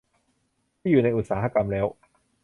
[0.79, 1.85] ที่อยู่ในอุตสาหกรรมแล้ว